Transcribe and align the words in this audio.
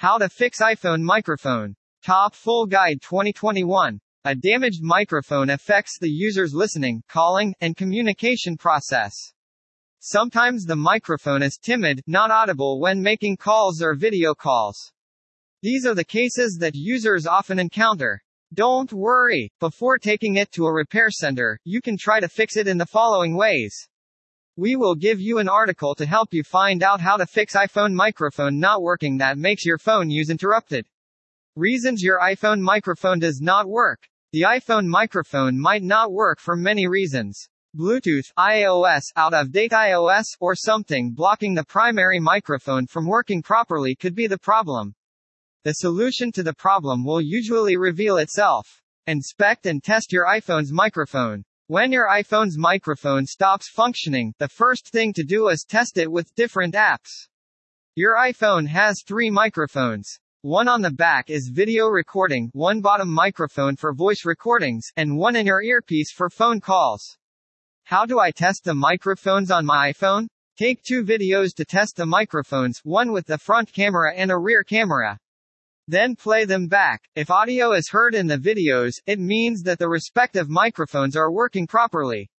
How 0.00 0.16
to 0.16 0.28
fix 0.28 0.60
iPhone 0.60 1.02
microphone. 1.02 1.74
Top 2.04 2.32
Full 2.32 2.66
Guide 2.66 3.02
2021. 3.02 3.98
A 4.26 4.34
damaged 4.36 4.80
microphone 4.80 5.50
affects 5.50 5.98
the 5.98 6.08
user's 6.08 6.54
listening, 6.54 7.02
calling, 7.08 7.52
and 7.60 7.76
communication 7.76 8.56
process. 8.56 9.12
Sometimes 9.98 10.64
the 10.64 10.76
microphone 10.76 11.42
is 11.42 11.58
timid, 11.60 12.00
not 12.06 12.30
audible 12.30 12.78
when 12.78 13.02
making 13.02 13.38
calls 13.38 13.82
or 13.82 13.96
video 13.96 14.36
calls. 14.36 14.92
These 15.62 15.84
are 15.84 15.96
the 15.96 16.04
cases 16.04 16.58
that 16.60 16.76
users 16.76 17.26
often 17.26 17.58
encounter. 17.58 18.22
Don't 18.54 18.92
worry, 18.92 19.50
before 19.58 19.98
taking 19.98 20.36
it 20.36 20.52
to 20.52 20.66
a 20.66 20.72
repair 20.72 21.10
center, 21.10 21.58
you 21.64 21.80
can 21.82 21.96
try 21.98 22.20
to 22.20 22.28
fix 22.28 22.56
it 22.56 22.68
in 22.68 22.78
the 22.78 22.86
following 22.86 23.36
ways. 23.36 23.88
We 24.58 24.74
will 24.74 24.96
give 24.96 25.20
you 25.20 25.38
an 25.38 25.48
article 25.48 25.94
to 25.94 26.04
help 26.04 26.34
you 26.34 26.42
find 26.42 26.82
out 26.82 27.00
how 27.00 27.16
to 27.16 27.26
fix 27.26 27.54
iPhone 27.54 27.92
microphone 27.92 28.58
not 28.58 28.82
working 28.82 29.18
that 29.18 29.38
makes 29.38 29.64
your 29.64 29.78
phone 29.78 30.10
use 30.10 30.30
interrupted. 30.30 30.84
Reasons 31.54 32.02
your 32.02 32.18
iPhone 32.18 32.58
microphone 32.58 33.20
does 33.20 33.40
not 33.40 33.68
work. 33.68 34.08
The 34.32 34.40
iPhone 34.40 34.86
microphone 34.88 35.60
might 35.60 35.84
not 35.84 36.10
work 36.10 36.40
for 36.40 36.56
many 36.56 36.88
reasons. 36.88 37.48
Bluetooth, 37.76 38.32
iOS, 38.36 39.02
out 39.14 39.32
of 39.32 39.52
date 39.52 39.70
iOS, 39.70 40.24
or 40.40 40.56
something 40.56 41.12
blocking 41.14 41.54
the 41.54 41.62
primary 41.62 42.18
microphone 42.18 42.88
from 42.88 43.06
working 43.06 43.44
properly 43.44 43.94
could 43.94 44.16
be 44.16 44.26
the 44.26 44.38
problem. 44.38 44.92
The 45.62 45.74
solution 45.74 46.32
to 46.32 46.42
the 46.42 46.54
problem 46.54 47.04
will 47.04 47.20
usually 47.20 47.76
reveal 47.76 48.16
itself. 48.16 48.82
Inspect 49.06 49.66
and 49.66 49.84
test 49.84 50.12
your 50.12 50.26
iPhone's 50.26 50.72
microphone. 50.72 51.44
When 51.70 51.92
your 51.92 52.08
iPhone's 52.08 52.56
microphone 52.56 53.26
stops 53.26 53.68
functioning, 53.68 54.32
the 54.38 54.48
first 54.48 54.88
thing 54.88 55.12
to 55.12 55.22
do 55.22 55.48
is 55.48 55.66
test 55.68 55.98
it 55.98 56.10
with 56.10 56.34
different 56.34 56.72
apps. 56.72 57.28
Your 57.94 58.16
iPhone 58.16 58.66
has 58.68 59.02
three 59.06 59.28
microphones. 59.28 60.18
One 60.40 60.66
on 60.66 60.80
the 60.80 60.90
back 60.90 61.28
is 61.28 61.52
video 61.52 61.88
recording, 61.88 62.48
one 62.54 62.80
bottom 62.80 63.12
microphone 63.12 63.76
for 63.76 63.92
voice 63.92 64.24
recordings, 64.24 64.86
and 64.96 65.18
one 65.18 65.36
in 65.36 65.44
your 65.44 65.62
earpiece 65.62 66.10
for 66.10 66.30
phone 66.30 66.58
calls. 66.58 67.18
How 67.84 68.06
do 68.06 68.18
I 68.18 68.30
test 68.30 68.64
the 68.64 68.74
microphones 68.74 69.50
on 69.50 69.66
my 69.66 69.92
iPhone? 69.92 70.28
Take 70.58 70.82
two 70.82 71.04
videos 71.04 71.54
to 71.56 71.66
test 71.66 71.96
the 71.96 72.06
microphones, 72.06 72.80
one 72.82 73.12
with 73.12 73.26
the 73.26 73.36
front 73.36 73.74
camera 73.74 74.14
and 74.16 74.30
a 74.30 74.38
rear 74.38 74.64
camera. 74.64 75.18
Then 75.90 76.16
play 76.16 76.44
them 76.44 76.68
back. 76.68 77.08
If 77.16 77.30
audio 77.30 77.72
is 77.72 77.88
heard 77.88 78.14
in 78.14 78.26
the 78.26 78.36
videos, 78.36 78.92
it 79.06 79.18
means 79.18 79.62
that 79.62 79.78
the 79.78 79.88
respective 79.88 80.50
microphones 80.50 81.16
are 81.16 81.32
working 81.32 81.66
properly. 81.66 82.30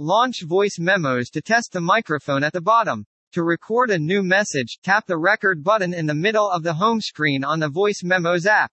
Launch 0.00 0.42
voice 0.44 0.76
memos 0.76 1.30
to 1.30 1.40
test 1.40 1.70
the 1.70 1.80
microphone 1.80 2.42
at 2.42 2.52
the 2.52 2.60
bottom. 2.60 3.06
To 3.34 3.44
record 3.44 3.90
a 3.90 3.98
new 4.00 4.24
message, 4.24 4.80
tap 4.82 5.06
the 5.06 5.18
record 5.18 5.62
button 5.62 5.94
in 5.94 6.06
the 6.06 6.16
middle 6.16 6.50
of 6.50 6.64
the 6.64 6.74
home 6.74 7.00
screen 7.00 7.44
on 7.44 7.60
the 7.60 7.68
Voice 7.68 8.00
Memos 8.02 8.44
app. 8.44 8.72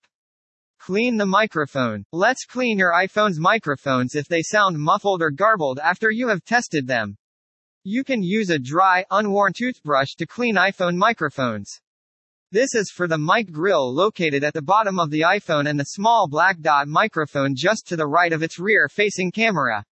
Clean 0.80 1.16
the 1.16 1.28
microphone. 1.28 2.04
Let's 2.12 2.44
clean 2.44 2.80
your 2.80 2.94
iPhone's 2.94 3.40
microphones 3.40 4.16
if 4.16 4.28
they 4.28 4.42
sound 4.42 4.80
muffled 4.80 5.22
or 5.22 5.30
garbled 5.30 5.78
after 5.78 6.10
you 6.10 6.28
have 6.30 6.44
tested 6.44 6.88
them. 6.88 7.18
You 7.84 8.04
can 8.04 8.24
use 8.24 8.50
a 8.50 8.58
dry, 8.58 9.06
unworn 9.12 9.54
toothbrush 9.54 10.16
to 10.16 10.26
clean 10.26 10.56
iPhone 10.56 10.96
microphones. 10.96 11.82
This 12.50 12.76
is 12.76 12.90
for 12.90 13.10
the 13.10 13.18
mic 13.18 13.52
grill 13.52 13.94
located 13.94 14.42
at 14.46 14.54
the 14.54 14.62
bottom 14.62 15.00
of 15.00 15.10
the 15.10 15.20
iPhone 15.20 15.70
and 15.70 15.78
the 15.78 15.84
small 15.84 16.30
black 16.30 16.62
dot 16.62 16.88
microphone 16.88 17.54
just 17.54 17.86
to 17.88 17.98
the 17.98 18.08
right 18.08 18.32
of 18.32 18.42
its 18.42 18.58
rear-facing 18.58 19.34
camera. 19.34 19.84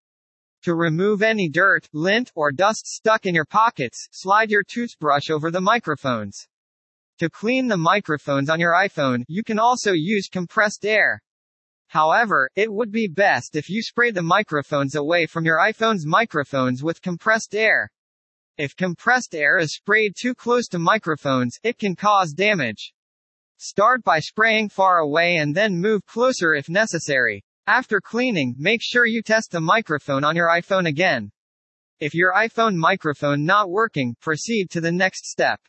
To 0.64 0.74
remove 0.74 1.22
any 1.22 1.50
dirt, 1.50 1.90
lint, 1.92 2.32
or 2.34 2.54
dust 2.54 2.88
stuck 2.88 3.26
in 3.26 3.36
your 3.36 3.44
pockets, 3.44 4.08
slide 4.14 4.52
your 4.52 4.64
toothbrush 4.64 5.30
over 5.30 5.52
the 5.52 5.60
microphones. 5.60 6.48
To 7.20 7.30
clean 7.30 7.68
the 7.68 7.76
microphones 7.76 8.50
on 8.50 8.62
your 8.62 8.72
iPhone, 8.72 9.26
you 9.28 9.44
can 9.44 9.60
also 9.60 9.92
use 9.92 10.30
compressed 10.32 10.86
air. 10.86 11.22
However, 11.88 12.50
it 12.56 12.72
would 12.72 12.90
be 12.90 13.10
best 13.10 13.58
if 13.58 13.70
you 13.70 13.84
spray 13.84 14.12
the 14.12 14.24
microphones 14.24 14.96
away 14.96 15.26
from 15.26 15.44
your 15.44 15.58
iPhone's 15.58 16.06
microphones 16.06 16.82
with 16.82 17.02
compressed 17.02 17.54
air. 17.54 17.92
If 18.58 18.78
compressed 18.78 19.36
air 19.36 19.58
is 19.58 19.76
sprayed 19.76 20.14
too 20.18 20.34
close 20.34 20.70
to 20.70 20.80
microphones, 20.80 21.60
it 21.62 21.78
can 21.78 21.94
cause 21.94 22.32
damage. 22.32 22.94
Start 23.58 24.02
by 24.06 24.20
spraying 24.20 24.70
far 24.70 25.00
away 25.00 25.36
and 25.36 25.54
then 25.54 25.82
move 25.82 26.06
closer 26.06 26.54
if 26.54 26.70
necessary. 26.70 27.44
After 27.68 28.00
cleaning, 28.00 28.56
make 28.58 28.80
sure 28.82 29.06
you 29.06 29.22
test 29.22 29.52
the 29.52 29.60
microphone 29.60 30.24
on 30.24 30.38
your 30.38 30.48
iPhone 30.48 30.88
again. 30.88 31.32
If 32.00 32.14
your 32.14 32.34
iPhone 32.34 32.76
microphone 32.76 33.44
not 33.44 33.70
working, 33.70 34.16
proceed 34.22 34.70
to 34.70 34.80
the 34.80 34.92
next 34.92 35.26
step. 35.26 35.60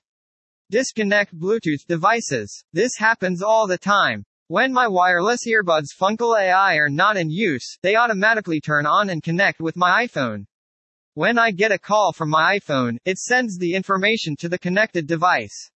Disconnect 0.71 1.37
Bluetooth 1.37 1.87
devices. 1.89 2.65
This 2.73 2.97
happens 2.99 3.43
all 3.43 3.67
the 3.67 3.79
time. 3.79 4.25
When 4.47 4.73
my 4.73 4.87
wireless 4.87 5.45
earbuds 5.45 5.89
Funcl 6.01 6.41
AI 6.41 6.77
are 6.77 6.89
not 6.89 7.17
in 7.17 7.31
use, 7.31 7.79
they 7.83 7.97
automatically 7.97 8.61
turn 8.61 8.87
on 8.87 9.11
and 9.11 9.25
connect 9.25 9.61
with 9.61 9.77
my 9.77 10.07
iPhone. 10.07 10.47
When 11.17 11.39
I 11.39 11.51
get 11.51 11.73
a 11.73 11.79
call 11.79 12.13
from 12.13 12.29
my 12.29 12.59
iPhone, 12.59 12.99
it 13.07 13.17
sends 13.17 13.57
the 13.57 13.73
information 13.73 14.37
to 14.37 14.51
the 14.51 14.59
connected 14.59 15.07
device. 15.07 15.71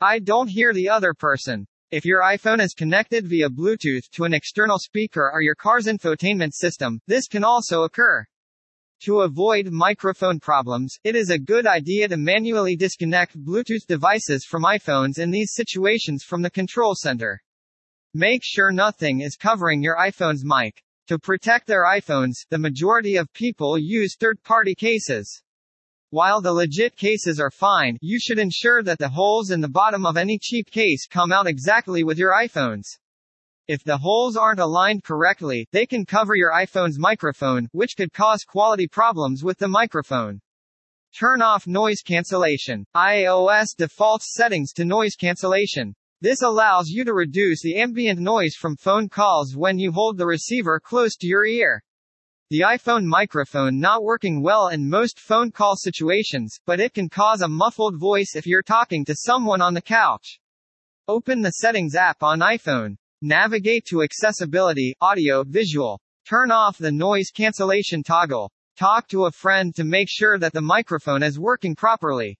I 0.00 0.20
don't 0.20 0.46
hear 0.46 0.72
the 0.72 0.88
other 0.88 1.14
person. 1.14 1.66
If 1.90 2.04
your 2.04 2.20
iPhone 2.20 2.60
is 2.60 2.74
connected 2.74 3.26
via 3.26 3.48
Bluetooth 3.48 4.08
to 4.12 4.22
an 4.22 4.34
external 4.34 4.78
speaker 4.78 5.32
or 5.34 5.42
your 5.42 5.56
car's 5.56 5.88
infotainment 5.88 6.52
system, 6.52 7.00
this 7.08 7.26
can 7.26 7.42
also 7.42 7.82
occur. 7.82 8.24
To 9.00 9.22
avoid 9.22 9.72
microphone 9.72 10.38
problems, 10.38 10.96
it 11.02 11.16
is 11.16 11.30
a 11.30 11.40
good 11.40 11.66
idea 11.66 12.06
to 12.06 12.16
manually 12.16 12.76
disconnect 12.76 13.36
Bluetooth 13.36 13.84
devices 13.88 14.46
from 14.48 14.62
iPhones 14.62 15.18
in 15.18 15.32
these 15.32 15.54
situations 15.54 16.22
from 16.22 16.40
the 16.40 16.50
control 16.50 16.94
center. 16.94 17.42
Make 18.14 18.42
sure 18.44 18.70
nothing 18.70 19.22
is 19.22 19.34
covering 19.34 19.82
your 19.82 19.96
iPhone's 19.96 20.44
mic. 20.44 20.84
To 21.08 21.18
protect 21.18 21.66
their 21.66 21.86
iPhones, 21.86 22.46
the 22.50 22.58
majority 22.58 23.16
of 23.16 23.32
people 23.32 23.78
use 23.78 24.14
third-party 24.14 24.74
cases. 24.74 25.42
While 26.10 26.42
the 26.42 26.52
legit 26.52 26.96
cases 26.96 27.40
are 27.40 27.50
fine, 27.50 27.96
you 28.02 28.20
should 28.20 28.38
ensure 28.38 28.82
that 28.82 28.98
the 28.98 29.08
holes 29.08 29.50
in 29.50 29.62
the 29.62 29.70
bottom 29.70 30.04
of 30.04 30.18
any 30.18 30.38
cheap 30.38 30.70
case 30.70 31.06
come 31.06 31.32
out 31.32 31.46
exactly 31.46 32.04
with 32.04 32.18
your 32.18 32.32
iPhones. 32.32 32.84
If 33.68 33.84
the 33.84 33.96
holes 33.96 34.36
aren't 34.36 34.60
aligned 34.60 35.02
correctly, 35.02 35.66
they 35.72 35.86
can 35.86 36.04
cover 36.04 36.34
your 36.34 36.52
iPhone's 36.52 36.98
microphone, 36.98 37.68
which 37.72 37.96
could 37.96 38.12
cause 38.12 38.44
quality 38.44 38.86
problems 38.86 39.42
with 39.42 39.56
the 39.56 39.68
microphone. 39.68 40.42
Turn 41.18 41.40
off 41.40 41.66
noise 41.66 42.02
cancellation. 42.02 42.84
iOS 42.94 43.68
defaults 43.74 44.34
settings 44.34 44.72
to 44.74 44.84
noise 44.84 45.14
cancellation. 45.14 45.94
This 46.20 46.42
allows 46.42 46.88
you 46.88 47.04
to 47.04 47.14
reduce 47.14 47.62
the 47.62 47.76
ambient 47.76 48.18
noise 48.18 48.54
from 48.58 48.76
phone 48.76 49.08
calls 49.08 49.54
when 49.56 49.78
you 49.78 49.92
hold 49.92 50.18
the 50.18 50.26
receiver 50.26 50.80
close 50.80 51.14
to 51.16 51.28
your 51.28 51.46
ear. 51.46 51.80
The 52.50 52.60
iPhone 52.60 53.04
microphone 53.04 53.78
not 53.78 54.02
working 54.02 54.42
well 54.42 54.66
in 54.66 54.88
most 54.88 55.20
phone 55.20 55.52
call 55.52 55.76
situations, 55.76 56.58
but 56.66 56.80
it 56.80 56.94
can 56.94 57.08
cause 57.08 57.40
a 57.40 57.48
muffled 57.48 58.00
voice 58.00 58.34
if 58.34 58.46
you're 58.46 58.62
talking 58.62 59.04
to 59.04 59.14
someone 59.14 59.60
on 59.60 59.74
the 59.74 59.80
couch. 59.80 60.40
Open 61.06 61.40
the 61.40 61.50
Settings 61.50 61.94
app 61.94 62.24
on 62.24 62.40
iPhone. 62.40 62.96
Navigate 63.22 63.84
to 63.86 64.02
Accessibility, 64.02 64.96
Audio, 65.00 65.44
Visual. 65.44 66.00
Turn 66.28 66.50
off 66.50 66.78
the 66.78 66.90
noise 66.90 67.30
cancellation 67.32 68.02
toggle. 68.02 68.50
Talk 68.76 69.06
to 69.08 69.26
a 69.26 69.30
friend 69.30 69.72
to 69.76 69.84
make 69.84 70.08
sure 70.10 70.36
that 70.36 70.52
the 70.52 70.60
microphone 70.60 71.22
is 71.22 71.38
working 71.38 71.76
properly. 71.76 72.36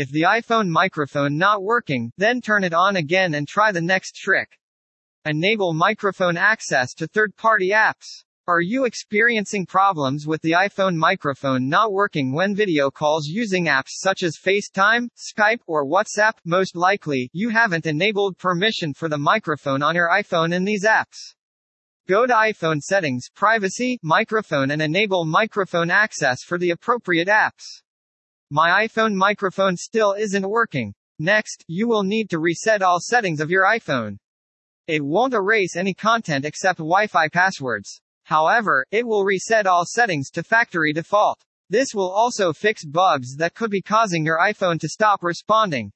If 0.00 0.12
the 0.12 0.26
iPhone 0.28 0.68
microphone 0.68 1.36
not 1.36 1.64
working, 1.64 2.12
then 2.16 2.40
turn 2.40 2.62
it 2.62 2.72
on 2.72 2.94
again 2.94 3.34
and 3.34 3.48
try 3.48 3.72
the 3.72 3.80
next 3.80 4.14
trick. 4.14 4.48
Enable 5.24 5.72
microphone 5.74 6.36
access 6.36 6.94
to 6.94 7.08
third-party 7.08 7.70
apps. 7.70 8.22
Are 8.46 8.60
you 8.60 8.84
experiencing 8.84 9.66
problems 9.66 10.24
with 10.24 10.40
the 10.42 10.52
iPhone 10.52 10.94
microphone 10.94 11.68
not 11.68 11.90
working 11.90 12.32
when 12.32 12.54
video 12.54 12.92
calls 12.92 13.26
using 13.26 13.64
apps 13.64 13.88
such 13.98 14.22
as 14.22 14.38
FaceTime, 14.38 15.08
Skype, 15.16 15.62
or 15.66 15.84
WhatsApp? 15.84 16.34
Most 16.44 16.76
likely, 16.76 17.28
you 17.32 17.48
haven't 17.48 17.84
enabled 17.84 18.38
permission 18.38 18.94
for 18.94 19.08
the 19.08 19.18
microphone 19.18 19.82
on 19.82 19.96
your 19.96 20.10
iPhone 20.10 20.54
in 20.54 20.64
these 20.64 20.84
apps. 20.84 21.34
Go 22.06 22.24
to 22.24 22.32
iPhone 22.32 22.80
Settings, 22.80 23.28
Privacy, 23.34 23.98
Microphone 24.04 24.70
and 24.70 24.80
enable 24.80 25.24
microphone 25.24 25.90
access 25.90 26.44
for 26.44 26.56
the 26.56 26.70
appropriate 26.70 27.26
apps. 27.26 27.82
My 28.50 28.86
iPhone 28.86 29.12
microphone 29.12 29.76
still 29.76 30.14
isn't 30.14 30.48
working. 30.48 30.94
Next, 31.18 31.66
you 31.68 31.86
will 31.86 32.02
need 32.02 32.30
to 32.30 32.38
reset 32.38 32.80
all 32.80 32.98
settings 32.98 33.40
of 33.40 33.50
your 33.50 33.64
iPhone. 33.64 34.16
It 34.86 35.04
won't 35.04 35.34
erase 35.34 35.76
any 35.76 35.92
content 35.92 36.46
except 36.46 36.78
Wi-Fi 36.78 37.28
passwords. 37.28 38.00
However, 38.22 38.86
it 38.90 39.06
will 39.06 39.26
reset 39.26 39.66
all 39.66 39.84
settings 39.84 40.30
to 40.30 40.42
factory 40.42 40.94
default. 40.94 41.44
This 41.68 41.88
will 41.92 42.10
also 42.10 42.54
fix 42.54 42.86
bugs 42.86 43.36
that 43.36 43.52
could 43.52 43.70
be 43.70 43.82
causing 43.82 44.24
your 44.24 44.38
iPhone 44.38 44.80
to 44.80 44.88
stop 44.88 45.22
responding. 45.22 45.92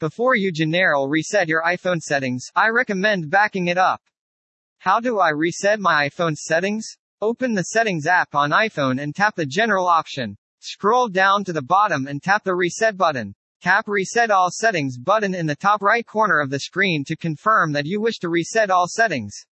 Before 0.00 0.34
you 0.34 0.52
general 0.52 1.10
reset 1.10 1.48
your 1.48 1.62
iPhone 1.64 2.00
settings, 2.00 2.46
I 2.56 2.68
recommend 2.68 3.28
backing 3.28 3.68
it 3.68 3.76
up. 3.76 4.00
How 4.78 5.00
do 5.00 5.18
I 5.18 5.28
reset 5.28 5.80
my 5.80 6.08
iPhone 6.08 6.34
settings? 6.34 6.86
Open 7.20 7.52
the 7.52 7.64
Settings 7.64 8.06
app 8.06 8.34
on 8.34 8.52
iPhone 8.52 9.02
and 9.02 9.14
tap 9.14 9.36
the 9.36 9.44
General 9.44 9.86
option. 9.86 10.38
Scroll 10.66 11.08
down 11.08 11.44
to 11.44 11.52
the 11.52 11.60
bottom 11.60 12.06
and 12.06 12.22
tap 12.22 12.42
the 12.42 12.54
Reset 12.54 12.96
button. 12.96 13.34
Tap 13.60 13.86
Reset 13.86 14.30
All 14.30 14.48
Settings 14.50 14.96
button 14.96 15.34
in 15.34 15.44
the 15.44 15.54
top 15.54 15.82
right 15.82 16.06
corner 16.06 16.40
of 16.40 16.48
the 16.48 16.58
screen 16.58 17.04
to 17.04 17.16
confirm 17.16 17.72
that 17.72 17.84
you 17.84 18.00
wish 18.00 18.18
to 18.20 18.30
reset 18.30 18.70
all 18.70 18.86
settings. 18.88 19.44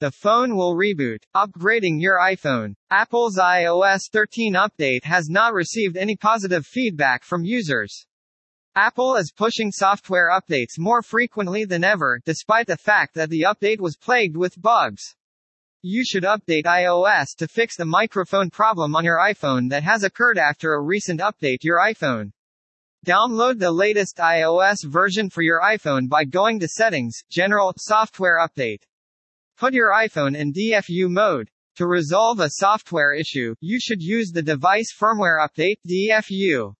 The 0.00 0.10
phone 0.10 0.56
will 0.56 0.74
reboot, 0.74 1.18
upgrading 1.36 2.00
your 2.00 2.18
iPhone. 2.18 2.76
Apple's 2.90 3.36
iOS 3.36 4.10
13 4.10 4.54
update 4.54 5.04
has 5.04 5.28
not 5.28 5.52
received 5.52 5.98
any 5.98 6.16
positive 6.16 6.64
feedback 6.64 7.24
from 7.24 7.44
users. 7.44 8.06
Apple 8.74 9.16
is 9.16 9.30
pushing 9.36 9.70
software 9.70 10.30
updates 10.30 10.78
more 10.78 11.02
frequently 11.02 11.66
than 11.66 11.84
ever, 11.84 12.22
despite 12.24 12.68
the 12.68 12.78
fact 12.78 13.14
that 13.16 13.28
the 13.28 13.42
update 13.42 13.80
was 13.80 13.98
plagued 13.98 14.38
with 14.38 14.62
bugs. 14.62 15.14
You 15.82 16.04
should 16.04 16.24
update 16.24 16.64
iOS 16.64 17.36
to 17.36 17.46
fix 17.46 17.76
the 17.76 17.84
microphone 17.84 18.50
problem 18.50 18.96
on 18.96 19.04
your 19.04 19.18
iPhone 19.18 19.70
that 19.70 19.84
has 19.84 20.02
occurred 20.02 20.36
after 20.36 20.74
a 20.74 20.82
recent 20.82 21.20
update 21.20 21.62
your 21.62 21.78
iPhone. 21.78 22.32
Download 23.06 23.60
the 23.60 23.70
latest 23.70 24.16
iOS 24.16 24.84
version 24.84 25.30
for 25.30 25.42
your 25.42 25.60
iPhone 25.60 26.08
by 26.08 26.24
going 26.24 26.58
to 26.58 26.66
Settings, 26.66 27.22
General, 27.30 27.72
Software 27.78 28.40
Update. 28.44 28.82
Put 29.56 29.72
your 29.72 29.92
iPhone 29.92 30.36
in 30.36 30.52
DFU 30.52 31.08
mode. 31.08 31.48
To 31.76 31.86
resolve 31.86 32.40
a 32.40 32.50
software 32.50 33.12
issue, 33.12 33.54
you 33.60 33.78
should 33.80 34.02
use 34.02 34.32
the 34.32 34.42
Device 34.42 34.92
Firmware 35.00 35.46
Update 35.46 35.76
DFU. 35.88 36.74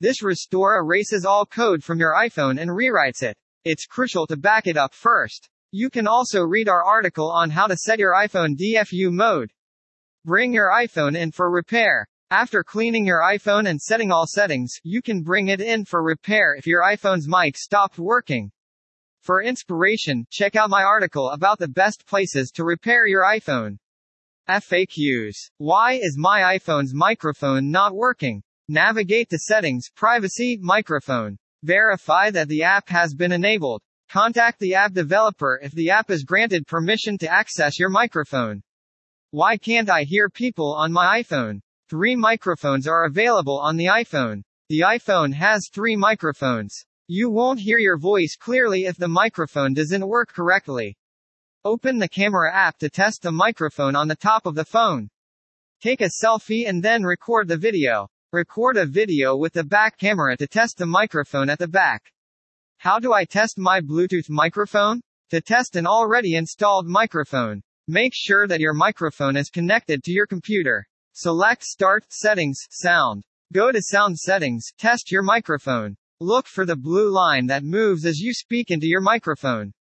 This 0.00 0.24
restore 0.24 0.74
erases 0.80 1.24
all 1.24 1.46
code 1.46 1.84
from 1.84 2.00
your 2.00 2.14
iPhone 2.14 2.60
and 2.60 2.68
rewrites 2.68 3.22
it. 3.22 3.36
It's 3.64 3.86
crucial 3.86 4.26
to 4.26 4.36
back 4.36 4.66
it 4.66 4.76
up 4.76 4.92
first. 4.92 5.50
You 5.76 5.90
can 5.90 6.06
also 6.06 6.44
read 6.44 6.68
our 6.68 6.84
article 6.84 7.28
on 7.32 7.50
how 7.50 7.66
to 7.66 7.76
set 7.76 7.98
your 7.98 8.12
iPhone 8.12 8.54
DFU 8.56 9.10
mode. 9.10 9.50
Bring 10.24 10.52
your 10.54 10.70
iPhone 10.70 11.16
in 11.16 11.32
for 11.32 11.50
repair. 11.50 12.06
After 12.30 12.62
cleaning 12.62 13.04
your 13.04 13.18
iPhone 13.18 13.68
and 13.68 13.82
setting 13.82 14.12
all 14.12 14.24
settings, 14.24 14.72
you 14.84 15.02
can 15.02 15.24
bring 15.24 15.48
it 15.48 15.60
in 15.60 15.84
for 15.84 16.00
repair 16.00 16.54
if 16.54 16.64
your 16.64 16.82
iPhone's 16.82 17.26
mic 17.26 17.56
stopped 17.56 17.98
working. 17.98 18.52
For 19.20 19.42
inspiration, 19.42 20.28
check 20.30 20.54
out 20.54 20.70
my 20.70 20.84
article 20.84 21.30
about 21.30 21.58
the 21.58 21.66
best 21.66 22.06
places 22.06 22.52
to 22.52 22.62
repair 22.62 23.08
your 23.08 23.24
iPhone. 23.24 23.78
FAQs. 24.48 25.34
Why 25.56 25.94
is 25.94 26.16
my 26.16 26.56
iPhone's 26.56 26.94
microphone 26.94 27.72
not 27.72 27.96
working? 27.96 28.44
Navigate 28.68 29.28
to 29.30 29.38
Settings, 29.40 29.90
Privacy, 29.96 30.56
Microphone. 30.62 31.36
Verify 31.64 32.30
that 32.30 32.46
the 32.46 32.62
app 32.62 32.88
has 32.90 33.12
been 33.12 33.32
enabled. 33.32 33.82
Contact 34.10 34.58
the 34.60 34.74
app 34.74 34.92
developer 34.92 35.58
if 35.62 35.72
the 35.72 35.90
app 35.90 36.10
is 36.10 36.24
granted 36.24 36.66
permission 36.66 37.18
to 37.18 37.32
access 37.32 37.78
your 37.78 37.88
microphone. 37.88 38.62
Why 39.30 39.56
can't 39.56 39.90
I 39.90 40.04
hear 40.04 40.30
people 40.30 40.74
on 40.74 40.92
my 40.92 41.22
iPhone? 41.22 41.60
Three 41.90 42.14
microphones 42.14 42.86
are 42.86 43.04
available 43.04 43.58
on 43.58 43.76
the 43.76 43.86
iPhone. 43.86 44.42
The 44.68 44.80
iPhone 44.80 45.34
has 45.34 45.68
three 45.72 45.96
microphones. 45.96 46.84
You 47.08 47.28
won't 47.28 47.60
hear 47.60 47.78
your 47.78 47.98
voice 47.98 48.36
clearly 48.38 48.86
if 48.86 48.96
the 48.96 49.08
microphone 49.08 49.74
doesn't 49.74 50.06
work 50.06 50.32
correctly. 50.32 50.96
Open 51.64 51.98
the 51.98 52.08
camera 52.08 52.54
app 52.54 52.78
to 52.78 52.88
test 52.88 53.22
the 53.22 53.32
microphone 53.32 53.96
on 53.96 54.08
the 54.08 54.16
top 54.16 54.46
of 54.46 54.54
the 54.54 54.64
phone. 54.64 55.10
Take 55.82 56.00
a 56.00 56.10
selfie 56.22 56.66
and 56.68 56.82
then 56.82 57.02
record 57.02 57.48
the 57.48 57.56
video. 57.56 58.08
Record 58.32 58.76
a 58.78 58.86
video 58.86 59.36
with 59.36 59.52
the 59.52 59.64
back 59.64 59.98
camera 59.98 60.36
to 60.36 60.46
test 60.46 60.78
the 60.78 60.86
microphone 60.86 61.50
at 61.50 61.58
the 61.58 61.68
back. 61.68 62.10
How 62.84 62.98
do 62.98 63.14
I 63.14 63.24
test 63.24 63.56
my 63.56 63.80
Bluetooth 63.80 64.28
microphone? 64.28 65.00
To 65.30 65.40
test 65.40 65.74
an 65.74 65.86
already 65.86 66.34
installed 66.34 66.86
microphone, 66.86 67.62
make 67.88 68.12
sure 68.14 68.46
that 68.46 68.60
your 68.60 68.74
microphone 68.74 69.38
is 69.38 69.48
connected 69.48 70.04
to 70.04 70.12
your 70.12 70.26
computer. 70.26 70.86
Select 71.14 71.64
Start 71.64 72.04
Settings 72.10 72.60
Sound. 72.68 73.24
Go 73.54 73.72
to 73.72 73.80
Sound 73.80 74.18
Settings, 74.18 74.70
test 74.76 75.10
your 75.10 75.22
microphone. 75.22 75.96
Look 76.20 76.46
for 76.46 76.66
the 76.66 76.76
blue 76.76 77.10
line 77.10 77.46
that 77.46 77.64
moves 77.64 78.04
as 78.04 78.18
you 78.18 78.34
speak 78.34 78.70
into 78.70 78.86
your 78.86 79.00
microphone. 79.00 79.72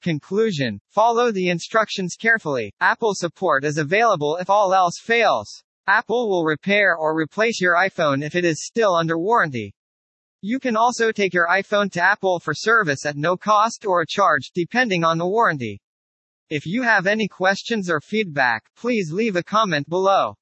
Conclusion. 0.00 0.80
Follow 0.88 1.30
the 1.30 1.50
instructions 1.50 2.16
carefully. 2.18 2.72
Apple 2.80 3.12
support 3.12 3.64
is 3.64 3.76
available 3.76 4.38
if 4.40 4.48
all 4.48 4.72
else 4.72 4.98
fails. 4.98 5.62
Apple 5.86 6.30
will 6.30 6.46
repair 6.46 6.96
or 6.96 7.14
replace 7.14 7.60
your 7.60 7.74
iPhone 7.74 8.24
if 8.24 8.34
it 8.34 8.46
is 8.46 8.64
still 8.64 8.94
under 8.94 9.18
warranty. 9.18 9.74
You 10.42 10.58
can 10.58 10.74
also 10.74 11.12
take 11.12 11.34
your 11.34 11.48
iPhone 11.48 11.92
to 11.92 12.02
Apple 12.02 12.40
for 12.40 12.54
service 12.54 13.04
at 13.04 13.16
no 13.16 13.36
cost 13.36 13.84
or 13.84 14.00
a 14.00 14.06
charge, 14.06 14.52
depending 14.54 15.04
on 15.04 15.18
the 15.18 15.26
warranty. 15.26 15.82
If 16.48 16.64
you 16.64 16.82
have 16.82 17.06
any 17.06 17.28
questions 17.28 17.90
or 17.90 18.00
feedback, 18.00 18.64
please 18.74 19.12
leave 19.12 19.36
a 19.36 19.42
comment 19.42 19.88
below. 19.88 20.36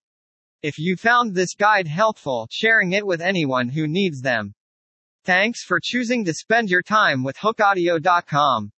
If 0.63 0.79
you 0.79 0.97
found 0.97 1.35
this 1.35 1.55
guide 1.55 1.89
helpful, 1.89 2.47
sharing 2.51 2.93
it 2.93 3.05
with 3.05 3.21
anyone 3.21 3.69
who 3.69 3.89
needs 3.89 4.21
them. 4.21 4.55
Thanks 5.25 5.65
for 5.65 5.81
choosing 5.83 6.25
to 6.25 6.33
spend 6.33 6.71
your 6.71 6.83
time 6.83 7.25
with 7.25 7.37
hookeaudio.com. 7.37 8.71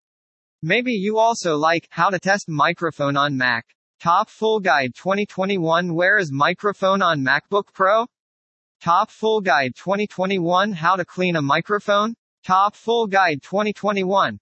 Maybe 0.63 0.93
you 0.93 1.19
also 1.19 1.57
like 1.57 1.87
how 1.91 2.09
to 2.09 2.19
test 2.19 2.49
microphone 2.49 3.17
on 3.19 3.37
Mac. 3.37 3.67
Top 4.01 4.31
Full 4.31 4.59
Guide 4.59 4.95
2021 4.95 5.95
Where 5.95 6.17
is 6.17 6.33
microphone 6.33 7.03
on 7.03 7.21
MacBook 7.21 7.73
Pro? 7.75 8.07
Top 8.81 9.11
Full 9.11 9.43
Guide 9.43 9.75
2021 9.77 10.73
How 10.73 10.97
to 10.97 11.05
clean 11.05 11.37
a 11.37 11.43
microphone? 11.43 12.15
Top 12.43 12.75
Full 12.75 13.09
Guide 13.09 13.43
2021 13.43 14.41